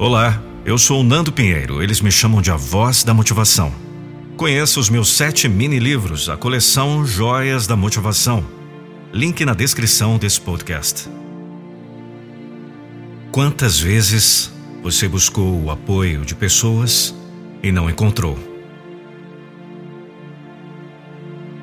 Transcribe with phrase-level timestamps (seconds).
[0.00, 1.82] Olá, eu sou o Nando Pinheiro.
[1.82, 3.74] Eles me chamam de A Voz da Motivação.
[4.36, 8.46] Conheça os meus sete mini-livros, a coleção Joias da Motivação.
[9.12, 11.08] Link na descrição desse podcast.
[13.32, 14.52] Quantas vezes
[14.84, 17.12] você buscou o apoio de pessoas
[17.60, 18.38] e não encontrou?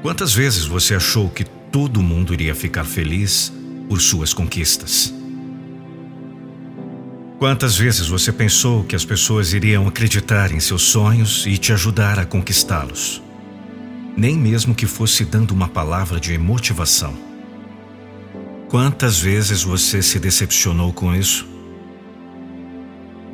[0.02, 3.50] Quantas vezes você achou que todo mundo iria ficar feliz
[3.88, 5.14] por suas conquistas?
[7.38, 12.18] Quantas vezes você pensou que as pessoas iriam acreditar em seus sonhos e te ajudar
[12.18, 13.22] a conquistá-los?
[14.16, 17.14] Nem mesmo que fosse dando uma palavra de motivação.
[18.70, 21.46] Quantas vezes você se decepcionou com isso?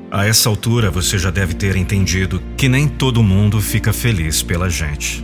[0.09, 4.67] A essa altura você já deve ter entendido que nem todo mundo fica feliz pela
[4.67, 5.23] gente.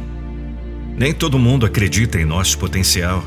[0.95, 3.23] Nem todo mundo acredita em nosso potencial.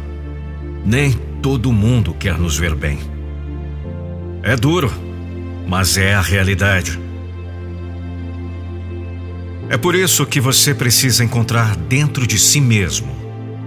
[0.87, 1.13] Nem
[1.43, 3.01] todo mundo quer nos ver bem.
[4.45, 5.10] É duro
[5.67, 6.99] mas é a realidade.
[9.69, 13.17] É por isso que você precisa encontrar dentro de si mesmo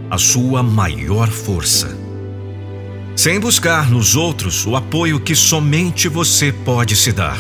[0.10, 1.98] a sua maior força.
[3.16, 7.38] Sem buscar nos outros o apoio que somente você pode se dar.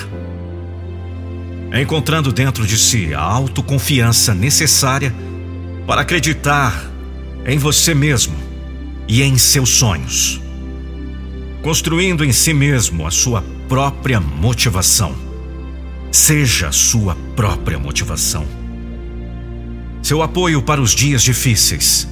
[1.73, 5.13] Encontrando dentro de si a autoconfiança necessária
[5.85, 6.89] para acreditar
[7.45, 8.35] em você mesmo
[9.07, 10.39] e em seus sonhos.
[11.61, 15.15] Construindo em si mesmo a sua própria motivação.
[16.11, 18.45] Seja sua própria motivação.
[20.01, 22.07] Seu apoio para os dias difíceis.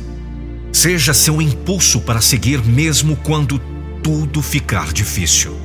[0.72, 3.60] Seja seu impulso para seguir mesmo quando
[4.02, 5.56] tudo ficar difícil.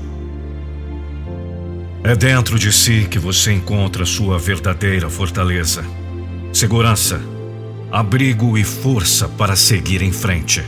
[2.03, 5.84] É dentro de si que você encontra sua verdadeira fortaleza,
[6.53, 7.21] segurança,
[7.91, 10.62] abrigo e força para seguir em frente.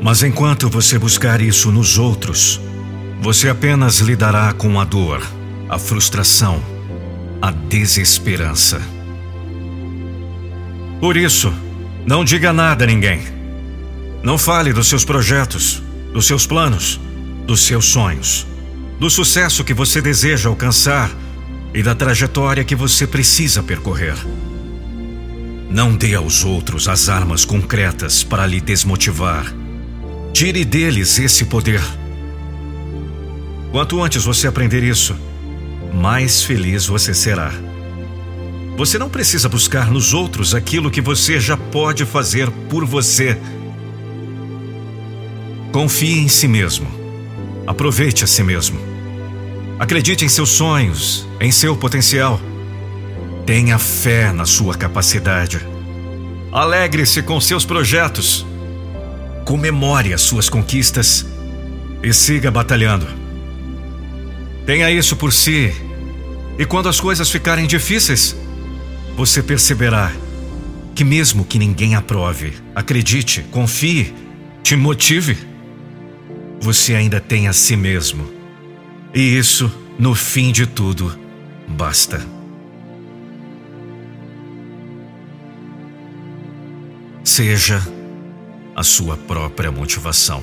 [0.00, 2.60] Mas enquanto você buscar isso nos outros,
[3.24, 5.26] você apenas lidará com a dor,
[5.66, 6.62] a frustração,
[7.40, 8.82] a desesperança.
[11.00, 11.50] Por isso,
[12.04, 13.22] não diga nada a ninguém.
[14.22, 15.82] Não fale dos seus projetos,
[16.12, 17.00] dos seus planos,
[17.46, 18.46] dos seus sonhos,
[19.00, 21.10] do sucesso que você deseja alcançar
[21.72, 24.18] e da trajetória que você precisa percorrer.
[25.70, 29.50] Não dê aos outros as armas concretas para lhe desmotivar.
[30.34, 31.80] Tire deles esse poder.
[33.74, 35.16] Quanto antes você aprender isso,
[35.92, 37.50] mais feliz você será.
[38.76, 43.36] Você não precisa buscar nos outros aquilo que você já pode fazer por você.
[45.72, 46.86] Confie em si mesmo.
[47.66, 48.78] Aproveite a si mesmo.
[49.76, 52.40] Acredite em seus sonhos, em seu potencial.
[53.44, 55.66] Tenha fé na sua capacidade.
[56.52, 58.46] Alegre-se com seus projetos.
[59.44, 61.26] Comemore as suas conquistas
[62.04, 63.23] e siga batalhando.
[64.66, 65.72] Tenha isso por si.
[66.58, 68.36] E quando as coisas ficarem difíceis,
[69.16, 70.12] você perceberá
[70.94, 74.14] que, mesmo que ninguém aprove, acredite, confie,
[74.62, 75.36] te motive,
[76.60, 78.32] você ainda tem a si mesmo.
[79.12, 81.18] E isso, no fim de tudo,
[81.68, 82.24] basta.
[87.22, 87.82] Seja
[88.74, 90.42] a sua própria motivação.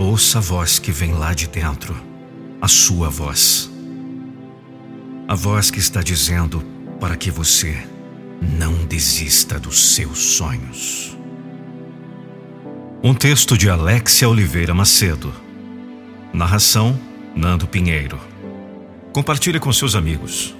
[0.00, 2.00] Ouça a voz que vem lá de dentro,
[2.62, 3.68] a sua voz.
[5.26, 6.64] A voz que está dizendo
[7.00, 7.84] para que você
[8.40, 11.18] não desista dos seus sonhos.
[13.02, 15.34] Um texto de Alexia Oliveira Macedo.
[16.32, 16.96] Narração:
[17.34, 18.20] Nando Pinheiro.
[19.12, 20.54] Compartilhe com seus amigos.